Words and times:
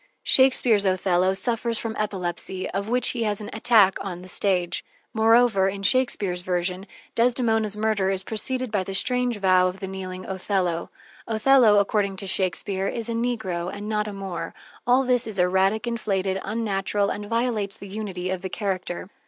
Shakespeare's 0.23 0.83
Othello 0.83 1.35
suffers 1.35 1.77
from 1.77 1.95
epilepsy, 1.99 2.67
of 2.71 2.89
which 2.89 3.09
he 3.09 3.21
has 3.21 3.39
an 3.39 3.51
attack 3.53 3.99
on 4.03 4.23
the 4.23 4.27
stage; 4.27 4.83
moreover, 5.13 5.69
in 5.69 5.83
Shakespeare's 5.83 6.41
version, 6.41 6.87
Desdemona's 7.13 7.77
murder 7.77 8.09
is 8.09 8.23
preceded 8.23 8.71
by 8.71 8.83
the 8.83 8.95
strange 8.95 9.37
vow 9.37 9.67
of 9.67 9.79
the 9.79 9.87
kneeling 9.87 10.25
Othello. 10.25 10.89
Othello, 11.27 11.77
according 11.77 12.15
to 12.17 12.25
Shakespeare, 12.25 12.87
is 12.87 13.09
a 13.09 13.13
negro 13.13 13.71
and 13.71 13.87
not 13.87 14.07
a 14.07 14.13
Moor. 14.13 14.55
All 14.87 15.03
this 15.03 15.27
is 15.27 15.37
erratic, 15.37 15.85
inflated, 15.85 16.41
unnatural, 16.43 17.11
and 17.11 17.27
violates 17.27 17.77
the 17.77 17.87
unity 17.87 18.31
of 18.31 18.41
the 18.41 18.49
character. 18.49 19.07